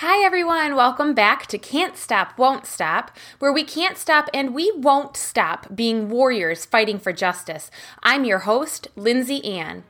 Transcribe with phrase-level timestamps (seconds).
[0.00, 0.76] Hi, everyone.
[0.76, 3.10] Welcome back to Can't Stop, Won't Stop,
[3.40, 7.68] where we can't stop and we won't stop being warriors fighting for justice.
[8.00, 9.82] I'm your host, Lindsay Ann.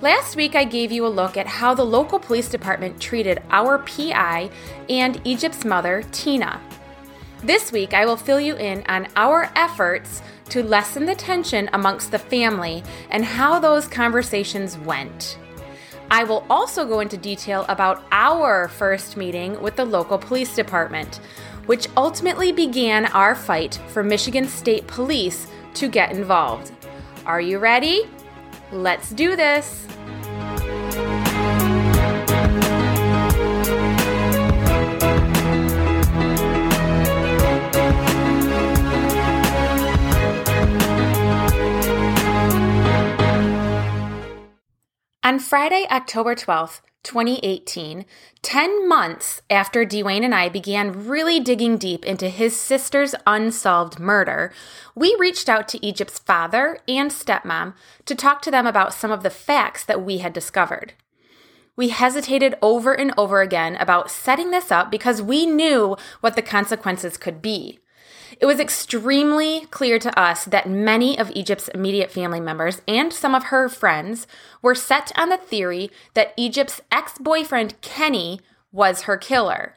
[0.00, 3.78] Last week, I gave you a look at how the local police department treated our
[3.78, 4.50] PI
[4.88, 6.60] and Egypt's mother, Tina.
[7.44, 12.10] This week, I will fill you in on our efforts to lessen the tension amongst
[12.10, 15.38] the family and how those conversations went.
[16.12, 21.20] I will also go into detail about our first meeting with the local police department,
[21.64, 26.70] which ultimately began our fight for Michigan State Police to get involved.
[27.24, 28.02] Are you ready?
[28.72, 29.86] Let's do this!
[45.24, 48.06] On Friday, October 12th, 2018,
[48.42, 54.52] 10 months after Dwayne and I began really digging deep into his sister's unsolved murder,
[54.96, 57.74] we reached out to Egypt's father and stepmom
[58.04, 60.94] to talk to them about some of the facts that we had discovered.
[61.76, 66.42] We hesitated over and over again about setting this up because we knew what the
[66.42, 67.78] consequences could be.
[68.42, 73.36] It was extremely clear to us that many of Egypt's immediate family members and some
[73.36, 74.26] of her friends
[74.60, 78.40] were set on the theory that Egypt's ex boyfriend Kenny
[78.72, 79.76] was her killer.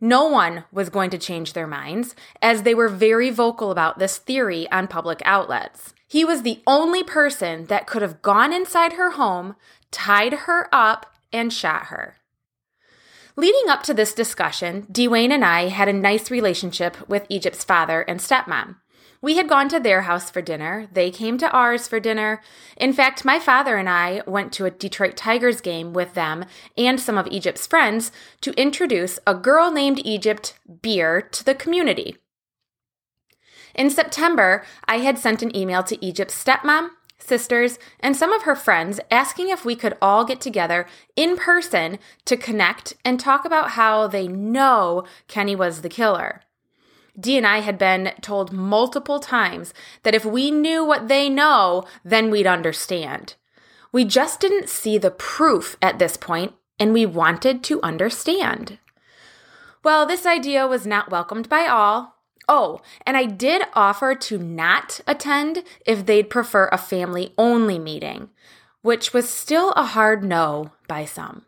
[0.00, 4.18] No one was going to change their minds, as they were very vocal about this
[4.18, 5.94] theory on public outlets.
[6.08, 9.54] He was the only person that could have gone inside her home,
[9.92, 12.16] tied her up, and shot her.
[13.36, 18.02] Leading up to this discussion, Dwayne and I had a nice relationship with Egypt's father
[18.02, 18.76] and stepmom.
[19.20, 20.86] We had gone to their house for dinner.
[20.92, 22.42] They came to ours for dinner.
[22.76, 26.44] In fact, my father and I went to a Detroit Tigers game with them
[26.76, 32.16] and some of Egypt's friends to introduce a girl named Egypt beer to the community.
[33.74, 38.54] In September, I had sent an email to Egypt's stepmom, sisters, and some of her
[38.54, 40.86] friends asking if we could all get together
[41.16, 46.42] in person to connect and talk about how they know Kenny was the killer.
[47.18, 51.84] Dee and I had been told multiple times that if we knew what they know,
[52.04, 53.34] then we'd understand.
[53.92, 58.78] We just didn't see the proof at this point, and we wanted to understand.
[59.84, 62.13] Well, this idea was not welcomed by all,
[62.48, 68.30] Oh, and I did offer to not attend if they'd prefer a family only meeting,
[68.82, 71.44] which was still a hard no by some.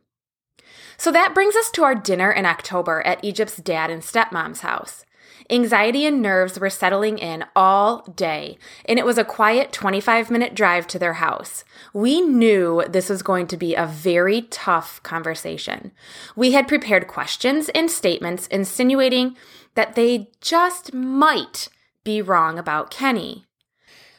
[0.98, 5.05] So that brings us to our dinner in October at Egypt's dad and stepmom's house.
[5.48, 10.54] Anxiety and nerves were settling in all day, and it was a quiet 25 minute
[10.54, 11.64] drive to their house.
[11.92, 15.92] We knew this was going to be a very tough conversation.
[16.34, 19.36] We had prepared questions and statements insinuating
[19.74, 21.68] that they just might
[22.02, 23.44] be wrong about Kenny.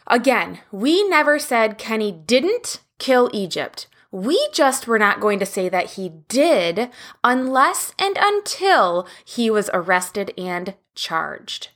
[0.07, 3.87] Again, we never said Kenny didn't kill Egypt.
[4.11, 6.89] We just were not going to say that he did
[7.23, 11.69] unless and until he was arrested and charged.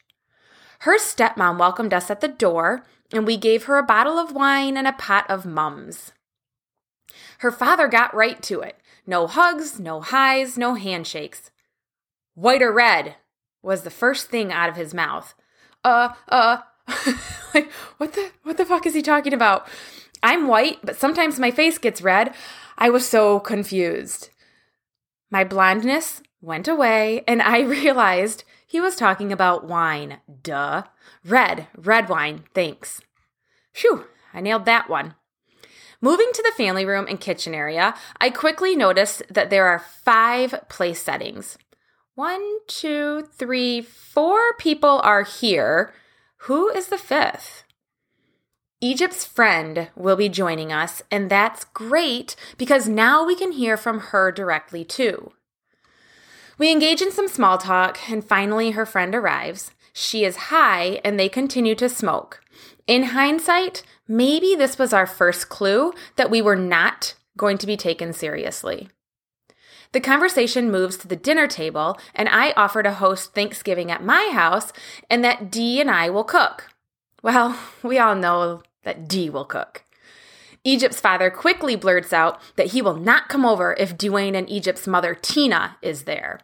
[0.80, 2.84] Her stepmom welcomed us at the door,
[3.14, 6.12] and we gave her a bottle of wine and a pot of mums.
[7.40, 8.78] Her father got right to it.
[9.08, 11.52] No hugs, no highs, no handshakes.
[12.36, 13.16] White or red?
[13.64, 15.36] was the first thing out of his mouth.
[15.84, 16.58] Uh, uh,
[17.54, 19.68] like, what the, what the fuck is he talking about?
[20.24, 22.34] I'm white, but sometimes my face gets red.
[22.78, 24.30] I was so confused.
[25.30, 30.20] My blindness went away, and I realized he was talking about wine.
[30.44, 30.84] Duh.
[31.26, 33.02] Red, red wine, thanks.
[33.74, 35.16] Phew, I nailed that one.
[36.00, 40.56] Moving to the family room and kitchen area, I quickly noticed that there are five
[40.70, 41.58] place settings.
[42.16, 45.94] One, two, three, four people are here.
[46.48, 47.66] Who is the fifth?
[48.80, 54.00] Egypt's friend will be joining us, and that's great because now we can hear from
[54.00, 55.34] her directly too.
[56.62, 59.72] We engage in some small talk, and finally, her friend arrives.
[59.94, 62.40] She is high, and they continue to smoke.
[62.86, 67.76] In hindsight, maybe this was our first clue that we were not going to be
[67.76, 68.90] taken seriously.
[69.94, 74.30] The conversation moves to the dinner table, and I offer to host Thanksgiving at my
[74.32, 74.72] house
[75.10, 76.68] and that Dee and I will cook.
[77.24, 79.84] Well, we all know that Dee will cook.
[80.64, 84.86] Egypt's father quickly blurts out that he will not come over if Dwayne and Egypt's
[84.86, 86.42] mother, Tina, is there.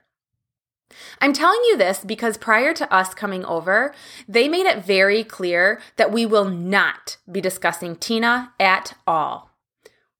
[1.22, 3.94] I'm telling you this because prior to us coming over,
[4.28, 9.52] they made it very clear that we will not be discussing Tina at all.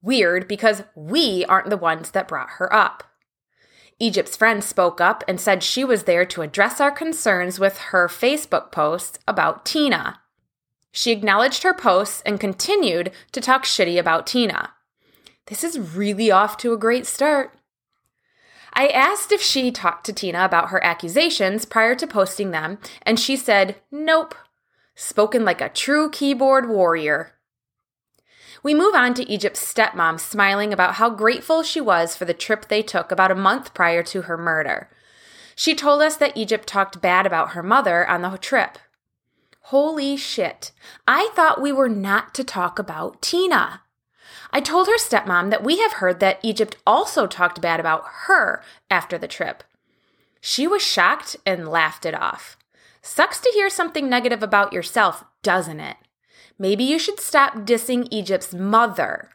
[0.02, 3.04] Weird because we aren't the ones that brought her up.
[4.00, 8.06] Egypt's friend spoke up and said she was there to address our concerns with her
[8.06, 10.20] Facebook posts about Tina.
[10.92, 14.70] She acknowledged her posts and continued to talk shitty about Tina.
[15.46, 17.57] This is really off to a great start.
[18.72, 23.18] I asked if she talked to Tina about her accusations prior to posting them, and
[23.18, 24.34] she said, nope,
[24.94, 27.32] spoken like a true keyboard warrior.
[28.62, 32.66] We move on to Egypt's stepmom smiling about how grateful she was for the trip
[32.68, 34.90] they took about a month prior to her murder.
[35.54, 38.78] She told us that Egypt talked bad about her mother on the trip.
[39.62, 40.72] Holy shit.
[41.06, 43.82] I thought we were not to talk about Tina.
[44.50, 48.62] I told her stepmom that we have heard that Egypt also talked bad about her
[48.90, 49.62] after the trip.
[50.40, 52.56] She was shocked and laughed it off.
[53.02, 55.96] Sucks to hear something negative about yourself, doesn't it?
[56.58, 59.30] Maybe you should stop dissing Egypt's mother.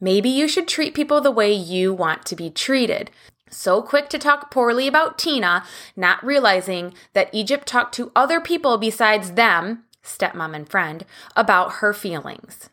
[0.00, 3.10] Maybe you should treat people the way you want to be treated.
[3.50, 5.64] So quick to talk poorly about Tina,
[5.96, 11.04] not realizing that Egypt talked to other people besides them, stepmom and friend,
[11.34, 12.70] about her feelings.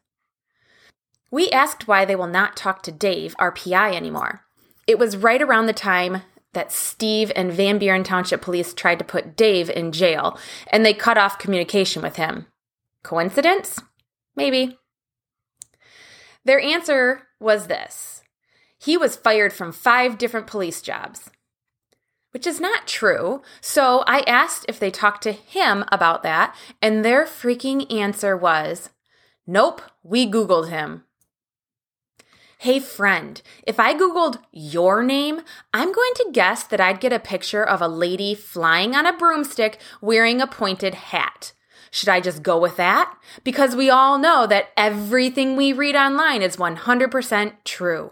[1.32, 4.46] We asked why they will not talk to Dave, our PI, anymore.
[4.88, 6.22] It was right around the time
[6.54, 10.40] that Steve and Van Buren Township Police tried to put Dave in jail,
[10.72, 12.46] and they cut off communication with him.
[13.04, 13.82] Coincidence?
[14.36, 14.78] Maybe.
[16.46, 18.24] Their answer was this
[18.78, 21.32] he was fired from five different police jobs,
[22.32, 23.42] which is not true.
[23.60, 28.90] So I asked if they talked to him about that, and their freaking answer was
[29.48, 31.04] nope, we Googled him.
[32.60, 35.42] Hey, friend, if I Googled your name,
[35.74, 39.16] I'm going to guess that I'd get a picture of a lady flying on a
[39.16, 41.52] broomstick wearing a pointed hat.
[41.92, 43.14] Should I just go with that?
[43.44, 48.12] Because we all know that everything we read online is 100% true.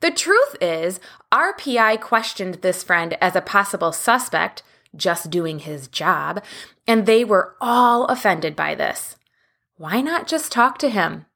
[0.00, 1.00] The truth is,
[1.32, 4.62] our PI questioned this friend as a possible suspect,
[4.94, 6.44] just doing his job,
[6.86, 9.16] and they were all offended by this.
[9.76, 11.26] Why not just talk to him?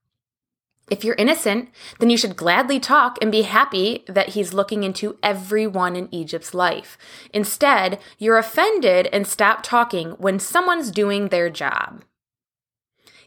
[0.91, 1.71] If you're innocent,
[2.01, 6.55] then you should gladly talk and be happy that he's looking into everyone in Egypt's
[6.55, 6.99] life.
[7.33, 12.05] Instead, you're offended and stop talking when someone's doing their job.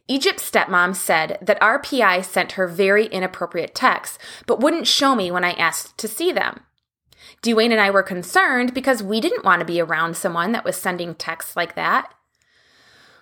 [0.07, 5.31] Egypt's stepmom said that our PI sent her very inappropriate texts, but wouldn't show me
[5.31, 6.59] when I asked to see them.
[7.41, 10.75] Dwayne and I were concerned because we didn't want to be around someone that was
[10.75, 12.13] sending texts like that.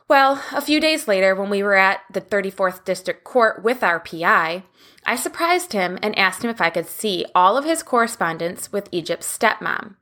[0.10, 4.00] Well, a few days later, when we were at the 34th District Court with our
[4.00, 4.64] PI,
[5.06, 8.90] I surprised him and asked him if I could see all of his correspondence with
[8.92, 9.96] Egypt's stepmom.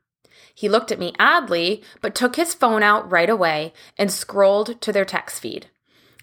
[0.54, 4.92] He looked at me oddly, but took his phone out right away and scrolled to
[4.92, 5.68] their text feed.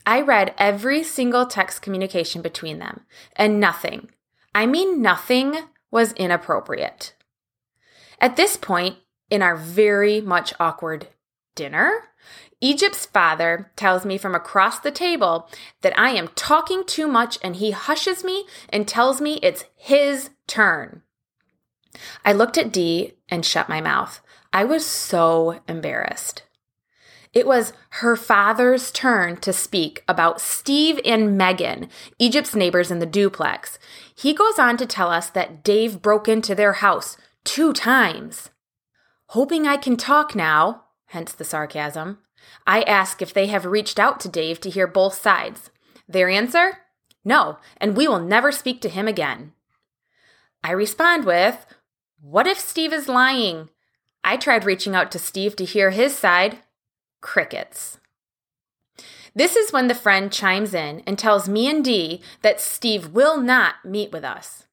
[0.05, 3.01] I read every single text communication between them,
[3.35, 4.09] and nothing,
[4.53, 5.55] I mean nothing,
[5.91, 7.13] was inappropriate.
[8.19, 8.97] At this point,
[9.29, 11.07] in our very much awkward
[11.55, 11.91] dinner,
[12.61, 15.49] Egypt's father tells me from across the table
[15.81, 20.29] that I am talking too much and he hushes me and tells me it's his
[20.47, 21.01] turn.
[22.25, 24.21] I looked at Dee and shut my mouth.
[24.51, 26.43] I was so embarrassed.
[27.31, 33.05] It was her father's turn to speak about Steve and Megan, Egypt's neighbors in the
[33.05, 33.77] duplex.
[34.15, 38.49] He goes on to tell us that Dave broke into their house two times.
[39.27, 42.17] Hoping I can talk now, hence the sarcasm,
[42.65, 45.71] I ask if they have reached out to Dave to hear both sides.
[46.07, 46.79] Their answer?
[47.23, 49.53] No, and we will never speak to him again.
[50.63, 51.65] I respond with,
[52.21, 53.69] What if Steve is lying?
[54.23, 56.59] I tried reaching out to Steve to hear his side.
[57.21, 57.99] Crickets.
[59.35, 63.37] This is when the friend chimes in and tells me and Dee that Steve will
[63.37, 64.67] not meet with us.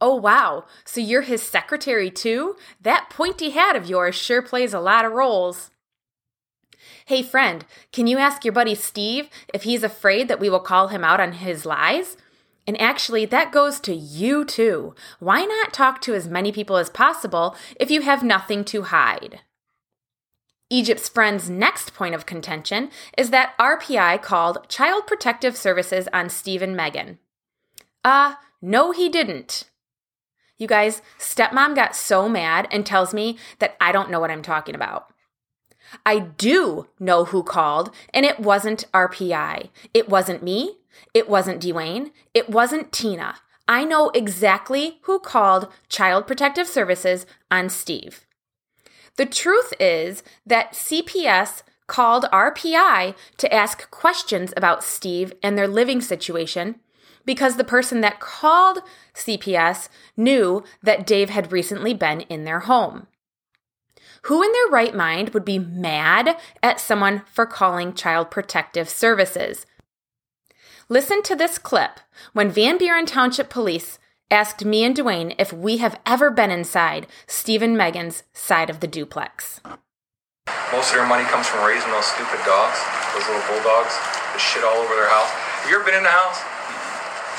[0.00, 0.64] Oh, wow.
[0.84, 2.56] So you're his secretary too?
[2.80, 5.70] That pointy hat of yours sure plays a lot of roles.
[7.08, 10.88] Hey, friend, can you ask your buddy Steve if he's afraid that we will call
[10.88, 12.18] him out on his lies?
[12.66, 14.94] And actually, that goes to you too.
[15.18, 19.40] Why not talk to as many people as possible if you have nothing to hide?
[20.68, 26.28] Egypt's friend's next point of contention is that our PI called Child Protective Services on
[26.28, 27.18] Steve and Megan.
[28.04, 29.70] Uh, no, he didn't.
[30.58, 34.42] You guys, stepmom got so mad and tells me that I don't know what I'm
[34.42, 35.10] talking about.
[36.04, 39.70] I do know who called, and it wasn't our PI.
[39.94, 40.78] It wasn't me.
[41.14, 42.10] It wasn't Dwayne.
[42.34, 43.36] It wasn't Tina.
[43.66, 48.26] I know exactly who called Child Protective Services on Steve.
[49.16, 55.68] The truth is that CPS called our PI to ask questions about Steve and their
[55.68, 56.76] living situation
[57.26, 58.78] because the person that called
[59.14, 63.06] CPS knew that Dave had recently been in their home.
[64.22, 69.66] Who in their right mind would be mad at someone for calling Child Protective Services?
[70.88, 72.00] Listen to this clip
[72.32, 73.98] when Van Buren Township Police
[74.30, 78.80] asked me and Dwayne if we have ever been inside Steve and Megan's side of
[78.80, 79.60] the duplex.
[80.72, 82.78] Most of their money comes from raising those stupid dogs,
[83.14, 83.96] those little bulldogs,
[84.32, 85.28] the shit all over their house.
[85.28, 86.40] Have you ever been in the house?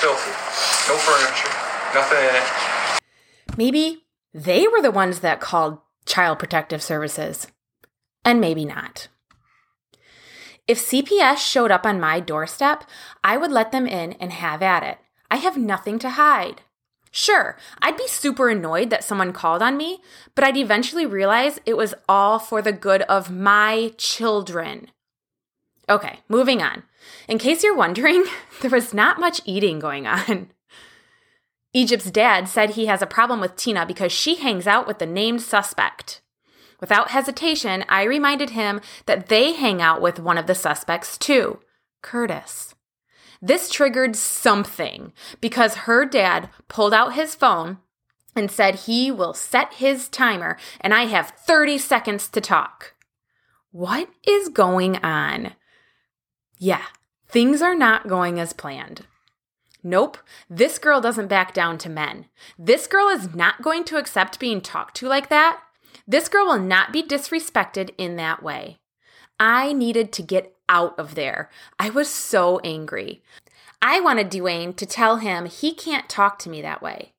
[0.02, 0.32] Filthy.
[0.90, 1.54] No furniture,
[1.94, 3.00] nothing in it.
[3.58, 7.48] Maybe they were the ones that called Child Protective Services.
[8.26, 9.08] And maybe not.
[10.68, 12.84] If CPS showed up on my doorstep,
[13.24, 14.98] I would let them in and have at it.
[15.32, 16.62] I have nothing to hide.
[17.12, 20.02] Sure, I'd be super annoyed that someone called on me,
[20.36, 24.92] but I'd eventually realize it was all for the good of my children.
[25.88, 26.84] Okay, moving on.
[27.28, 28.26] In case you're wondering,
[28.62, 30.50] there was not much eating going on.
[31.74, 35.06] Egypt's dad said he has a problem with Tina because she hangs out with the
[35.06, 36.22] named suspect.
[36.80, 41.60] Without hesitation, I reminded him that they hang out with one of the suspects too,
[42.02, 42.74] Curtis.
[43.42, 47.78] This triggered something because her dad pulled out his phone
[48.36, 52.94] and said he will set his timer and I have 30 seconds to talk.
[53.72, 55.54] What is going on?
[56.58, 56.86] Yeah,
[57.28, 59.06] things are not going as planned.
[59.84, 60.18] Nope,
[60.50, 62.26] this girl doesn't back down to men.
[62.58, 65.62] This girl is not going to accept being talked to like that.
[66.08, 68.80] This girl will not be disrespected in that way.
[69.40, 71.50] I needed to get out of there.
[71.80, 73.24] I was so angry.
[73.82, 77.14] I wanted Dwayne to tell him he can't talk to me that way.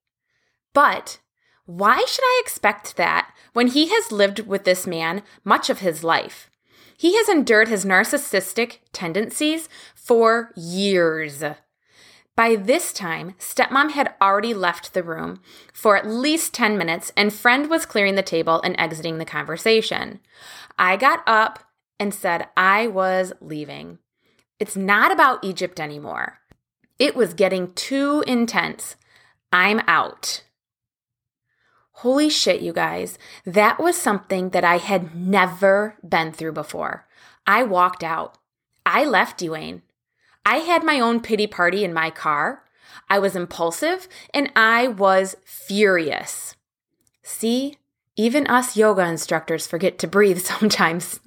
[0.75, 1.21] But
[1.65, 6.05] why should I expect that when he has lived with this man much of his
[6.05, 6.51] life?
[6.97, 11.43] He has endured his narcissistic tendencies for years.
[12.41, 15.43] By this time, stepmom had already left the room
[15.75, 20.21] for at least 10 minutes, and friend was clearing the table and exiting the conversation.
[20.79, 21.59] I got up
[21.99, 23.99] and said I was leaving.
[24.59, 26.39] It's not about Egypt anymore.
[26.99, 28.97] It was getting too intense.
[29.53, 30.43] I'm out.
[31.93, 33.19] Holy shit, you guys.
[33.45, 37.07] That was something that I had never been through before.
[37.47, 38.39] I walked out.
[38.87, 39.83] I left Dwayne.
[40.51, 42.65] I had my own pity party in my car.
[43.09, 46.57] I was impulsive and I was furious.
[47.23, 47.77] See,
[48.17, 51.21] even us yoga instructors forget to breathe sometimes.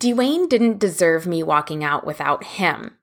[0.00, 2.96] Dwayne didn't deserve me walking out without him.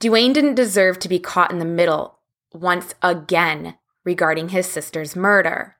[0.00, 2.18] Dwayne didn't deserve to be caught in the middle
[2.52, 5.76] once again regarding his sister's murder.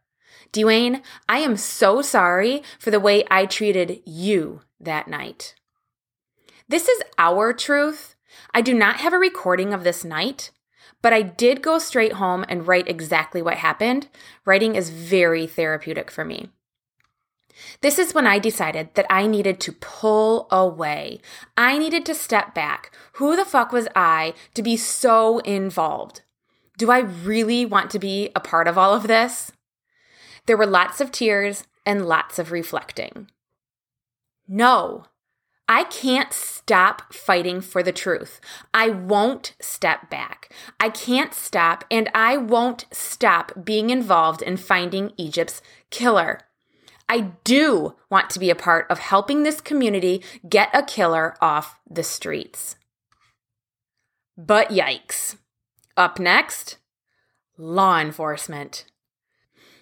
[0.52, 5.56] Dwayne, I am so sorry for the way I treated you that night.
[6.68, 8.14] This is our truth.
[8.52, 10.50] I do not have a recording of this night,
[11.02, 14.08] but I did go straight home and write exactly what happened.
[14.44, 16.50] Writing is very therapeutic for me.
[17.80, 21.20] This is when I decided that I needed to pull away.
[21.56, 22.94] I needed to step back.
[23.14, 26.22] Who the fuck was I to be so involved?
[26.78, 29.52] Do I really want to be a part of all of this?
[30.46, 33.28] There were lots of tears and lots of reflecting.
[34.48, 35.04] No,
[35.70, 38.40] I can't stop fighting for the truth.
[38.74, 40.52] I won't step back.
[40.80, 46.40] I can't stop, and I won't stop being involved in finding Egypt's killer.
[47.08, 51.78] I do want to be a part of helping this community get a killer off
[51.88, 52.74] the streets.
[54.36, 55.36] But yikes.
[55.96, 56.78] Up next,
[57.56, 58.86] law enforcement.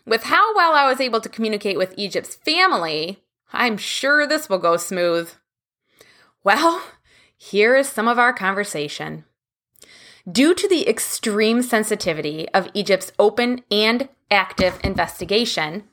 [0.04, 4.58] With how well I was able to communicate with Egypt's family, I'm sure this will
[4.58, 5.30] go smooth.
[6.48, 6.80] Well,
[7.36, 9.26] here is some of our conversation.
[10.26, 15.84] Due to the extreme sensitivity of Egypt's open and active investigation,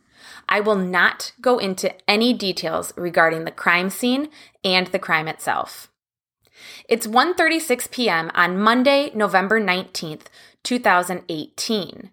[0.47, 4.29] I will not go into any details regarding the crime scene
[4.63, 5.91] and the crime itself.
[6.87, 8.31] It's 1:36 p.m.
[8.33, 10.27] on Monday, November 19th,
[10.63, 12.11] 2018.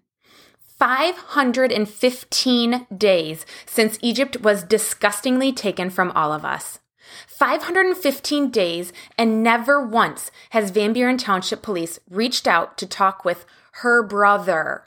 [0.77, 6.79] 515 days since Egypt was disgustingly taken from all of us.
[7.27, 13.45] 515 days, and never once has Van Buren Township Police reached out to talk with
[13.81, 14.83] her brother.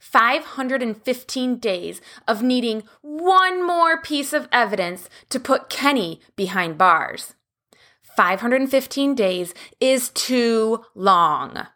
[0.00, 7.34] 515 days of needing one more piece of evidence to put Kenny behind bars.
[8.16, 11.66] 515 days is too long.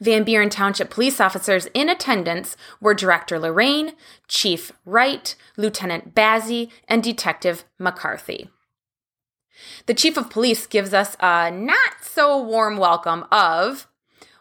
[0.00, 3.92] Van Buren Township police officers in attendance were Director Lorraine,
[4.28, 8.50] Chief Wright, Lieutenant Bazzi, and Detective McCarthy.
[9.86, 13.86] The chief of police gives us a not so warm welcome of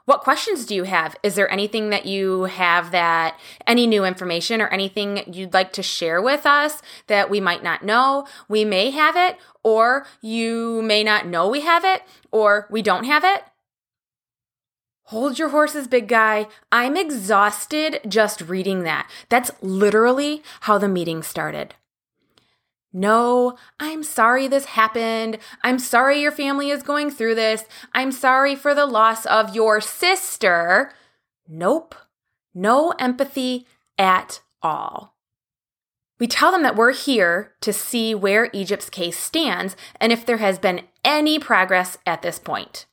[0.10, 1.16] what questions do you have?
[1.22, 5.84] Is there anything that you have that any new information or anything you'd like to
[5.84, 8.26] share with us that we might not know?
[8.48, 13.04] We may have it, or you may not know we have it, or we don't
[13.04, 13.44] have it.
[15.10, 16.46] Hold your horses, big guy.
[16.72, 19.10] I'm exhausted just reading that.
[19.28, 21.74] That's literally how the meeting started.
[22.94, 25.40] No, I'm sorry this happened.
[25.64, 27.64] I'm sorry your family is going through this.
[27.92, 30.94] I'm sorry for the loss of your sister.
[31.48, 31.96] Nope,
[32.54, 33.66] no empathy
[33.98, 35.16] at all.
[36.20, 40.38] We tell them that we're here to see where Egypt's case stands and if there
[40.38, 42.86] has been any progress at this point.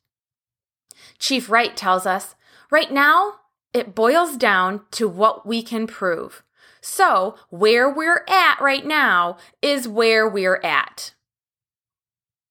[1.18, 2.34] Chief Wright tells us
[2.70, 3.34] right now,
[3.72, 6.42] it boils down to what we can prove.
[6.80, 11.14] So, where we're at right now is where we're at.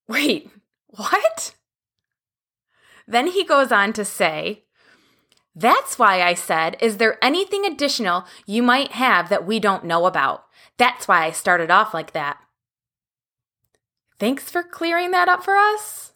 [0.07, 0.51] Wait,
[0.88, 1.55] what?
[3.07, 4.65] Then he goes on to say,
[5.55, 10.05] That's why I said, is there anything additional you might have that we don't know
[10.05, 10.45] about?
[10.77, 12.38] That's why I started off like that.
[14.19, 16.13] Thanks for clearing that up for us.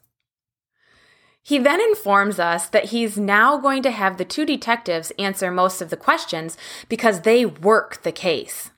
[1.44, 5.82] He then informs us that he's now going to have the two detectives answer most
[5.82, 8.72] of the questions because they work the case.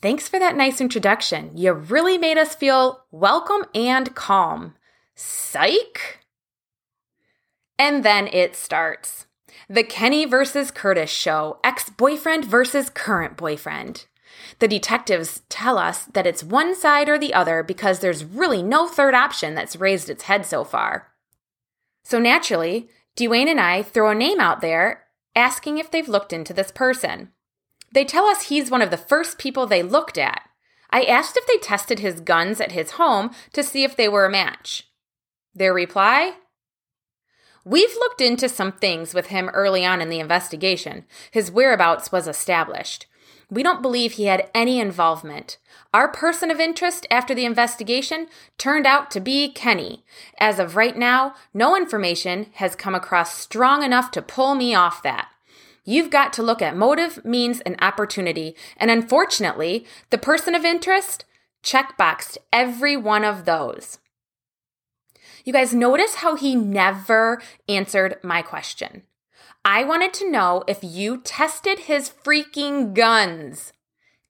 [0.00, 1.50] Thanks for that nice introduction.
[1.56, 4.76] You really made us feel welcome and calm.
[5.16, 6.20] Psych!
[7.78, 9.26] And then it starts.
[9.68, 14.06] The Kenny versus Curtis show, ex boyfriend versus current boyfriend.
[14.58, 18.86] The detectives tell us that it's one side or the other because there's really no
[18.88, 21.08] third option that's raised its head so far.
[22.04, 25.04] So naturally, Dwayne and I throw a name out there
[25.34, 27.30] asking if they've looked into this person.
[27.92, 30.42] They tell us he's one of the first people they looked at.
[30.90, 34.24] I asked if they tested his guns at his home to see if they were
[34.24, 34.88] a match.
[35.54, 36.34] Their reply?
[37.64, 41.04] We've looked into some things with him early on in the investigation.
[41.30, 43.06] His whereabouts was established.
[43.50, 45.56] We don't believe he had any involvement.
[45.94, 48.26] Our person of interest after the investigation
[48.58, 50.04] turned out to be Kenny.
[50.38, 55.02] As of right now, no information has come across strong enough to pull me off
[55.02, 55.30] that.
[55.84, 58.54] You've got to look at motive, means, and opportunity.
[58.76, 61.24] And unfortunately, the person of interest
[61.64, 63.98] checkboxed every one of those.
[65.46, 69.04] You guys notice how he never answered my question.
[69.64, 73.72] I wanted to know if you tested his freaking guns.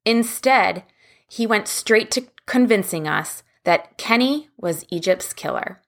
[0.04, 0.84] Instead,
[1.28, 5.82] he went straight to convincing us that Kenny was Egypt's killer.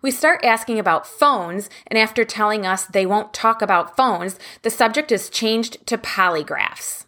[0.00, 4.70] We start asking about phones, and after telling us they won't talk about phones, the
[4.70, 7.04] subject is changed to polygraphs.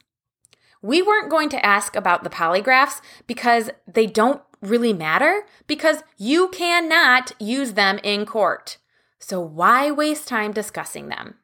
[0.83, 6.48] We weren't going to ask about the polygraphs because they don't really matter because you
[6.48, 8.79] cannot use them in court.
[9.20, 11.37] So why waste time discussing them?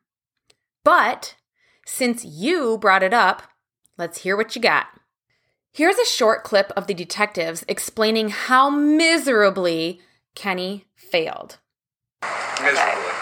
[0.83, 1.37] But
[1.85, 3.43] since you brought it up,
[3.99, 4.87] let's hear what you got.
[5.73, 10.01] Here's a short clip of the detectives explaining how miserably
[10.35, 11.59] Kenny failed.
[12.65, 13.13] Miserably.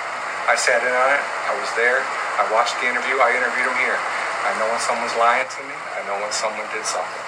[0.46, 1.24] I sat in on it.
[1.50, 1.98] I was there.
[1.98, 3.18] I watched the interview.
[3.18, 3.98] I interviewed him here.
[3.98, 5.74] I know when someone's lying to me.
[5.74, 7.26] I know when someone did something.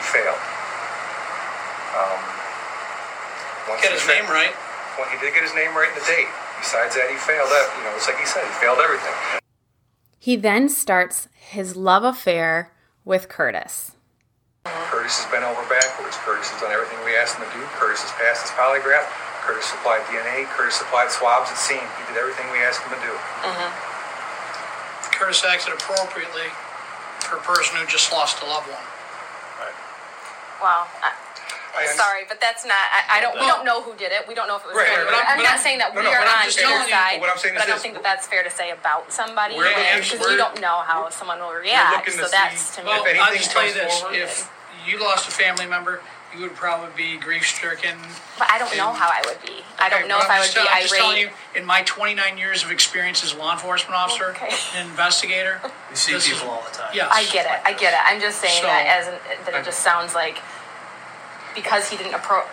[0.00, 0.40] He failed.
[2.00, 2.20] Um,
[3.82, 4.54] Get his name right
[4.98, 6.30] well, he did get his name right in the date.
[6.58, 7.50] Besides that, he failed.
[7.50, 9.14] That you know, it's like he said, he failed everything.
[10.18, 12.72] He then starts his love affair
[13.04, 13.92] with Curtis.
[14.64, 16.16] Curtis has been over backwards.
[16.24, 17.60] Curtis has done everything we asked him to do.
[17.76, 19.04] Curtis has passed his polygraph.
[19.44, 20.48] Curtis supplied DNA.
[20.56, 21.84] Curtis supplied swabs at scene.
[22.00, 23.12] He did everything we asked him to do.
[23.44, 23.70] Mm-hmm.
[25.12, 26.48] Curtis acted appropriately
[27.20, 28.80] for a person who just lost a loved one.
[29.60, 29.76] Right.
[30.64, 30.88] Wow.
[31.04, 31.12] I,
[31.96, 32.78] Sorry, but that's not.
[32.92, 33.34] I, I don't.
[33.34, 34.26] We don't know who did it.
[34.28, 34.76] We don't know if it was.
[34.76, 36.44] Right, Right, but I'm- I'm, not I'm- saying that no, we no, are but on
[36.46, 37.82] just their telling you, what I'm saying but I don't this.
[37.82, 41.38] think that that's fair to say about somebody because we're- you don't know how someone
[41.40, 41.96] will react.
[41.96, 42.92] looking to So that's see- to me.
[42.94, 44.50] Well, I'll just tell you comes this: forward- if
[44.86, 46.00] you lost a family member,
[46.34, 47.96] you would probably be grief-stricken.
[48.38, 49.62] but I don't know how I would be.
[49.78, 51.32] I don't Okay, know but if I'm would just be tell- I'm just telling irate.
[51.54, 54.50] you, in my 29 years of experience as a law enforcement officer Okay.
[54.74, 55.60] and investigator,
[55.90, 56.90] We see this is- people all the time.
[56.92, 57.08] Yes.
[57.12, 57.60] I get it.
[57.64, 58.00] I get it.
[58.04, 59.14] I'm just saying So- that as an,
[59.46, 60.38] that it just sounds like
[61.54, 62.46] because he didn't approach.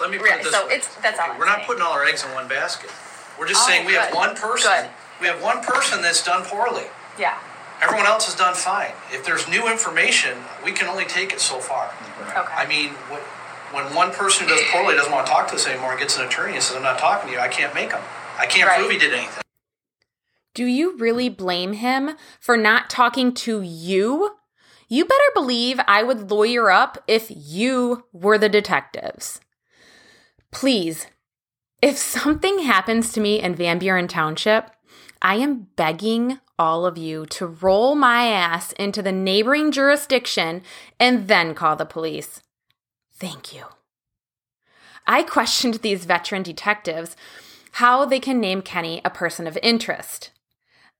[0.00, 0.74] Let me put Right, it this so way.
[0.74, 1.66] it's- that's all I'm We're not saying.
[1.66, 2.90] putting all our eggs in one basket.
[3.38, 4.70] We're just Oh, saying we have one person.
[4.72, 4.90] Good.
[5.20, 6.86] We have one person that's done poorly.
[7.18, 7.34] Yeah.
[7.80, 8.92] Everyone else has done fine.
[9.12, 11.90] If there's new information, we can only take it so far.
[12.36, 12.52] Okay.
[12.54, 12.90] I mean,
[13.72, 16.16] when one person who does poorly doesn't want to talk to us anymore and gets
[16.16, 18.00] an attorney and says, "I'm not talking to you," I can't make him.
[18.38, 18.78] I can't Right.
[18.78, 19.42] prove he did anything.
[20.54, 24.38] Do you really blame him for not talking to you?
[24.88, 29.40] You better believe I would lawyer up if you were the detectives.
[30.52, 31.06] Please,
[31.82, 34.70] if something happens to me in Van Buren Township,
[35.20, 40.62] I am begging all of you to roll my ass into the neighboring jurisdiction
[40.98, 42.42] and then call the police.
[43.12, 43.64] Thank you.
[45.06, 47.16] I questioned these veteran detectives
[47.72, 50.30] how they can name Kenny a person of interest.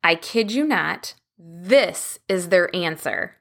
[0.05, 3.37] I kid you not, this is their answer.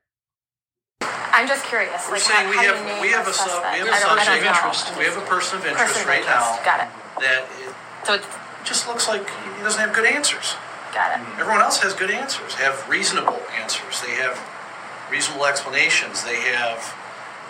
[1.35, 2.07] I'm just curious.
[2.07, 4.97] We're like, saying we have we have a, sub, we have a subject of interest.
[4.97, 6.47] We have a person of interest Person of right interest.
[6.47, 6.89] now Got it.
[7.19, 7.75] that it
[8.07, 8.27] So it's
[8.63, 10.55] just looks like he doesn't have good answers.
[10.95, 11.21] got it.
[11.37, 12.55] Everyone else has good answers.
[12.55, 13.99] Have reasonable answers.
[14.01, 14.39] They have
[15.11, 16.23] reasonable explanations.
[16.23, 16.79] They have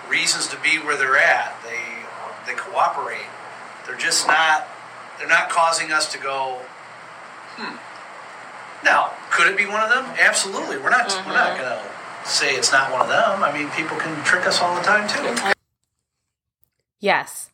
[0.09, 1.53] reasons to be where they're at.
[1.63, 1.79] They
[2.49, 3.29] they cooperate.
[3.85, 4.67] They're just not.
[5.19, 6.57] They're not causing us to go.
[7.61, 7.77] Hmm.
[8.83, 10.05] Now, could it be one of them?
[10.19, 10.77] Absolutely.
[10.77, 11.05] We're not.
[11.25, 11.81] We're not gonna
[12.25, 13.43] say it's not one of them.
[13.43, 15.53] I mean, people can trick us all the time too.
[16.99, 17.51] Yes,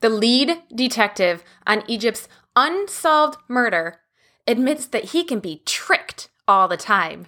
[0.00, 4.00] the lead detective on Egypt's unsolved murder
[4.46, 7.26] admits that he can be tricked all the time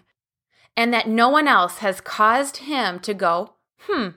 [0.77, 4.09] and that no one else has caused him to go, hmm.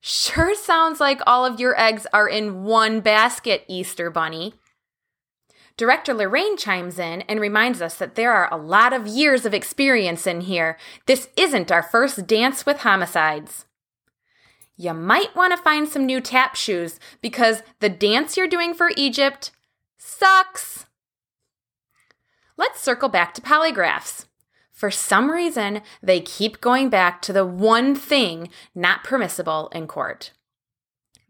[0.00, 4.54] Sure sounds like all of your eggs are in one basket, Easter Bunny.
[5.76, 9.52] Director Lorraine chimes in and reminds us that there are a lot of years of
[9.52, 10.78] experience in here.
[11.04, 13.66] This isn't our first dance with homicides.
[14.78, 18.90] You might want to find some new tap shoes because the dance you're doing for
[18.96, 19.50] Egypt
[19.98, 20.86] sucks.
[22.56, 24.26] Let's circle back to polygraphs.
[24.72, 30.32] For some reason, they keep going back to the one thing not permissible in court.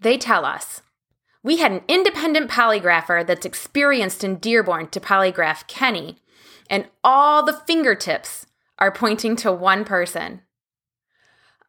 [0.00, 0.82] They tell us
[1.46, 6.16] we had an independent polygrapher that's experienced in Dearborn to polygraph Kenny,
[6.68, 8.46] and all the fingertips
[8.80, 10.42] are pointing to one person.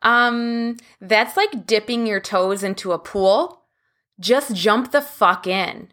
[0.02, 3.66] Um, that's like dipping your toes into a pool.
[4.20, 5.90] Just jump the fuck in.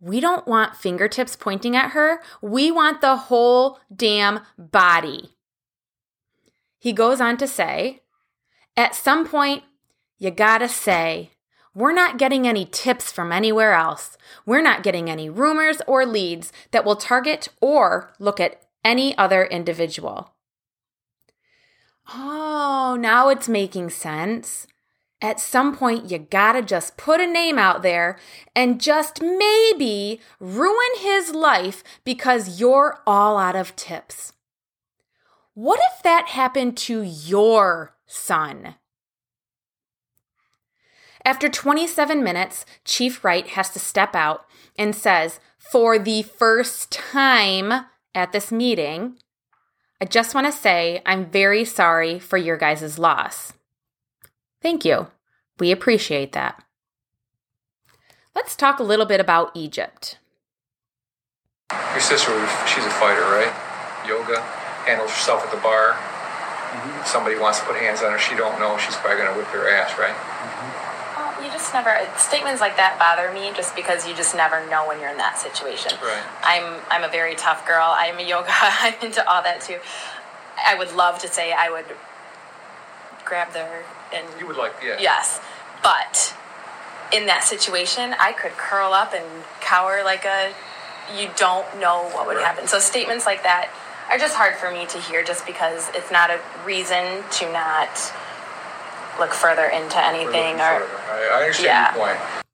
[0.00, 2.20] We don't want fingertips pointing at her.
[2.42, 5.30] We want the whole damn body.
[6.78, 8.02] He goes on to say,
[8.76, 9.62] at some point,
[10.18, 11.30] you gotta say,
[11.78, 14.18] we're not getting any tips from anywhere else.
[14.44, 19.44] We're not getting any rumors or leads that will target or look at any other
[19.44, 20.34] individual.
[22.12, 24.66] Oh, now it's making sense.
[25.22, 28.18] At some point, you gotta just put a name out there
[28.56, 34.32] and just maybe ruin his life because you're all out of tips.
[35.54, 38.74] What if that happened to your son?
[41.28, 44.46] After 27 minutes, Chief Wright has to step out
[44.78, 49.18] and says, for the first time at this meeting,
[50.00, 53.52] I just want to say I'm very sorry for your guys' loss.
[54.62, 55.08] Thank you.
[55.58, 56.64] We appreciate that.
[58.34, 60.16] Let's talk a little bit about Egypt.
[61.92, 62.32] Your sister,
[62.66, 63.52] she's a fighter, right?
[64.08, 64.40] Yoga,
[64.86, 65.92] handles herself at the bar.
[65.92, 67.04] Mm-hmm.
[67.04, 69.68] Somebody wants to put hands on her, she don't know, she's probably gonna whip their
[69.68, 70.16] ass, right?
[70.16, 70.87] Well, you
[71.68, 75.10] just never statements like that bother me just because you just never know when you're
[75.10, 75.92] in that situation.
[76.02, 76.22] Right.
[76.42, 77.86] I'm I'm a very tough girl.
[77.96, 78.48] I'm a yoga.
[78.50, 79.78] I'm into all that too.
[80.66, 81.84] I would love to say I would
[83.24, 84.96] grab their and You would like, yeah.
[84.98, 85.40] yes,
[85.82, 86.34] but
[87.12, 89.24] in that situation, I could curl up and
[89.60, 90.52] cower like a.
[91.18, 92.44] You don't know what would Right.
[92.44, 92.66] happen.
[92.66, 93.70] So statements like that
[94.10, 98.12] are just hard for me to hear, just because it's not a reason to not
[99.18, 100.80] look further into anything or.
[100.80, 100.97] further.
[101.08, 101.94] I, I understand Yeah.
[101.94, 102.44] your point.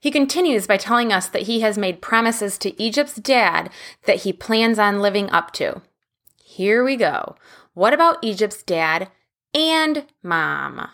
[0.00, 3.70] He continues by telling us that he has made promises to Egypt's dad
[4.04, 5.80] that he plans on living up to.
[6.42, 7.36] Here we go.
[7.74, 9.10] What about Egypt's dad
[9.54, 10.88] and mom?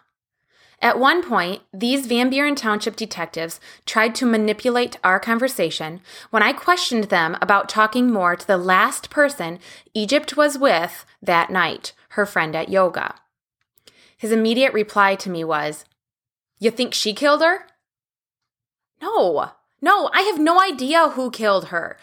[0.81, 6.53] At one point, these Van Buren Township detectives tried to manipulate our conversation when I
[6.53, 9.59] questioned them about talking more to the last person
[9.95, 13.15] Egypt was with that night, her friend at yoga.
[14.17, 15.85] His immediate reply to me was,
[16.59, 17.67] You think she killed her?
[19.01, 21.97] No, no, I have no idea who killed her.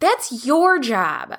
[0.00, 1.38] That's your job.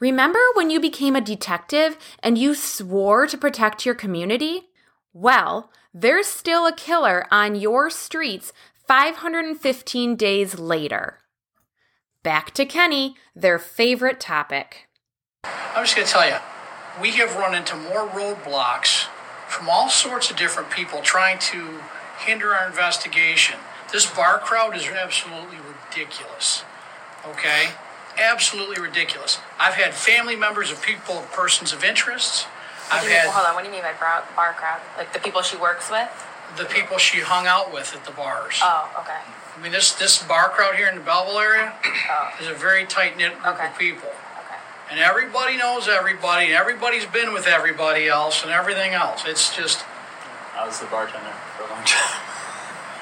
[0.00, 4.70] Remember when you became a detective and you swore to protect your community?
[5.12, 8.52] Well, there's still a killer on your streets
[8.88, 11.18] 515 days later.
[12.22, 14.88] Back to Kenny, their favorite topic.
[15.44, 16.36] I'm just going to tell you,
[17.00, 19.08] we have run into more roadblocks
[19.54, 21.78] from all sorts of different people trying to
[22.18, 23.56] hinder our investigation.
[23.92, 26.64] This bar crowd is absolutely ridiculous.
[27.26, 27.68] Okay?
[28.18, 29.38] Absolutely ridiculous.
[29.58, 32.46] I've had family members of people, persons of interest.
[32.90, 33.54] I've mean- had hold on.
[33.54, 34.80] What do you mean by bar, bar crowd?
[34.98, 36.08] Like the people she works with?
[36.56, 38.60] the people she hung out with at the bars.
[38.62, 39.18] Oh, okay.
[39.56, 41.72] I mean, this this bar crowd here in the Belleville area
[42.08, 43.66] Oh, is a very tight knit group Okay.
[43.66, 44.10] of people.
[44.90, 49.24] And everybody knows everybody, and everybody's been with everybody else, and everything else.
[49.26, 49.84] It's just
[50.56, 52.20] I was the bartender for a long time.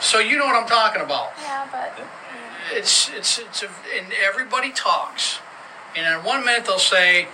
[0.01, 1.33] so you know what I'm talking about.
[1.40, 1.92] Yeah, but
[2.71, 5.40] It's it's it's a, and everybody talks,
[5.97, 7.29] and in one minute they'll say,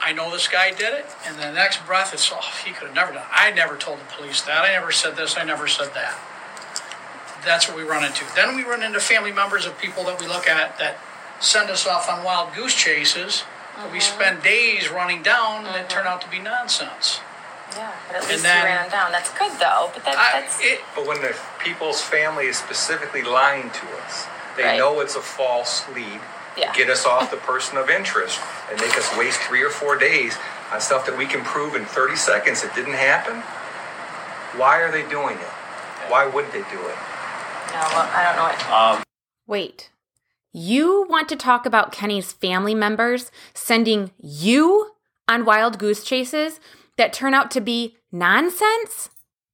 [0.00, 2.94] "I know this guy did it," and the next breath it's, "Oh, he could have
[2.94, 3.22] never done.
[3.22, 3.28] It.
[3.32, 4.64] I never told the police that.
[4.64, 5.36] I never said this.
[5.36, 6.16] I never said that."
[7.44, 8.24] That's what we run into.
[8.34, 10.96] Then we run into family members of people that we look at that
[11.40, 13.44] send us off on wild goose chases.
[13.78, 17.20] That We spend days running down that turn out to be nonsense.
[17.76, 19.12] yeah, but at And least then- you ran down.
[19.12, 19.90] That's good though.
[19.94, 24.26] But that, I, that's it, But when the people's family is specifically lying to us,
[24.56, 24.78] they Right.
[24.78, 26.20] know it's a false lead.
[26.56, 26.72] Yeah.
[26.72, 30.36] Get us off the person of interest and make us waste three or four days
[30.72, 33.42] on stuff that we can prove in 30 seconds it didn't happen.
[34.58, 35.52] Why are they doing it?
[36.10, 36.96] Why would they do it?
[37.70, 37.80] no.
[37.94, 38.70] Well, I don't know what.
[38.98, 39.02] Um,
[39.46, 39.90] Wait.
[40.60, 44.90] You want to talk about Kenny's family members sending you
[45.28, 46.58] on wild goose chases
[46.96, 49.08] that turn out to be nonsense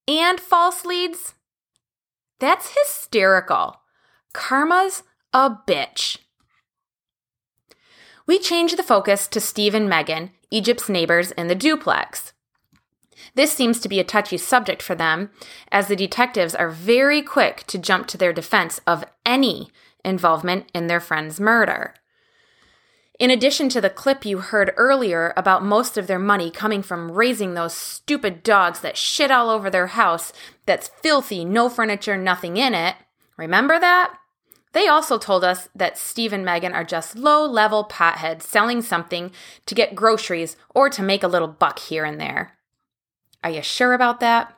[0.08, 1.34] and false leads?
[2.40, 3.82] That's hysterical.
[4.32, 5.02] Karma's
[5.34, 6.20] a bitch.
[8.26, 12.32] We change the focus to Steve and Megan, Egypt's neighbors in the duplex.
[13.34, 15.28] This seems to be a touchy subject for them,
[15.70, 19.68] as the detectives are very quick to jump to their defense of any
[20.04, 21.94] involvement in their friend's murder.
[23.18, 27.12] In addition to the clip you heard earlier about most of their money coming from
[27.12, 30.32] raising those stupid dogs that shit all over their house
[30.66, 32.96] that's filthy, no furniture, nothing in it,
[33.36, 34.18] remember that?
[34.72, 39.30] They also told us that Steve and Megan are just low level potheads selling something
[39.66, 42.58] to get groceries or to make a little buck here and there.
[43.44, 44.52] Are you sure about that?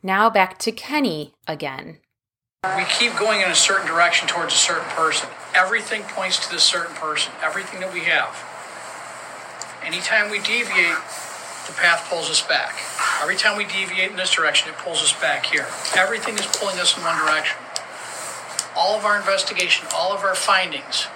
[0.00, 1.98] Now back to Kenny again.
[2.76, 5.28] We keep going in a certain direction towards a certain person.
[5.54, 7.32] Everything points to this certain person.
[7.42, 8.36] Everything that we have.
[9.82, 10.98] Anytime we deviate,
[11.66, 12.74] the path pulls us back.
[13.22, 15.66] Every time we deviate in this direction, it pulls us back here.
[15.96, 17.56] Everything is pulling us in one direction.
[18.76, 21.06] All of our investigation, all of our findings,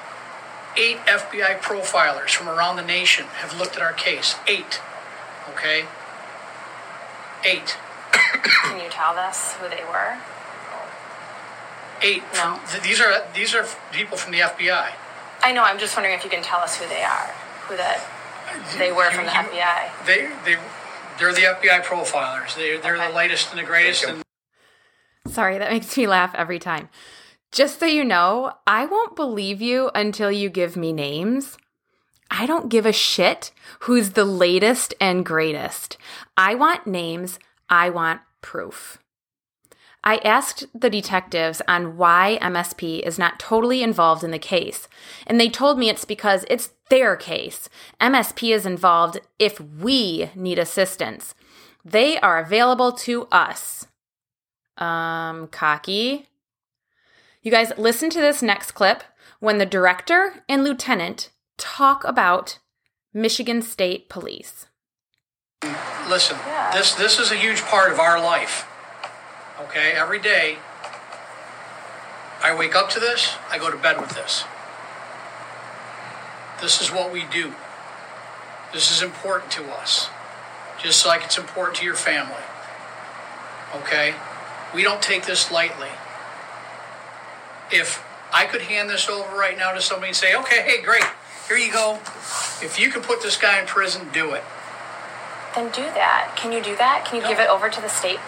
[0.77, 4.37] eight FBI profilers from around the nation have looked at our case.
[4.47, 4.81] Eight.
[5.51, 5.85] Okay?
[7.45, 7.77] Eight.
[8.13, 10.17] Can you tell us who they were?
[12.03, 12.23] Eight.
[12.35, 12.59] No.
[12.71, 14.93] Th- These are these are people from the FBI.
[15.43, 15.63] I know.
[15.63, 17.27] I'm just wondering if you can tell us who they are.
[17.69, 17.99] Who that
[18.49, 20.07] uh, they were from the You- you- FBI.
[20.07, 20.57] They they
[21.19, 22.55] they're the FBI profilers.
[22.57, 23.09] They they're Okay.
[23.09, 24.05] the latest and the greatest.
[24.05, 24.23] And
[25.29, 26.89] Sorry, that makes me laugh every time.
[27.53, 31.57] Just so you know, I won't believe you until you give me names.
[32.31, 35.97] I don't give a shit who's the latest and greatest.
[36.37, 38.99] I want names, I want proof.
[40.03, 44.89] I asked the detectives on why MSP is not totally involved in the case,
[45.27, 47.69] and they told me it's because it's their case.
[48.01, 51.35] MSP is involved if we need assistance.
[51.85, 53.87] They are available to us.
[54.79, 56.27] Um, cocky.
[57.43, 59.03] You guys, listen to this next clip
[59.39, 62.59] when the director and lieutenant talk about
[63.13, 64.67] Michigan State Police.
[66.09, 66.71] listen, Yeah.
[66.73, 68.67] this this is a huge part of our life.
[69.71, 70.59] Okay, every day
[72.43, 74.43] I wake up to this, I go to bed with this.
[76.61, 77.55] This is what we do.
[78.73, 80.11] This is important to us.
[80.83, 82.43] Just like it's important to your family.
[83.77, 84.15] Okay?
[84.75, 85.91] We don't take this lightly.
[87.71, 91.05] If I could hand this over right now to somebody and say, okay, hey, great,
[91.47, 92.01] here you go.
[92.61, 94.43] If you can put this guy in prison, do it.
[95.55, 96.35] Then do that.
[96.35, 97.05] Can you do that?
[97.07, 98.19] Can you give it over to the state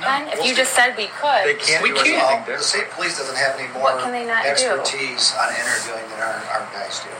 [0.00, 0.06] No.
[0.06, 0.28] then?
[0.28, 1.44] If Well, you just said we could.
[1.46, 2.08] They can't We do can't.
[2.08, 4.50] anything Well, the state police doesn't have any more What can they not do?
[4.50, 7.10] expertise on interviewing than our, our guys do.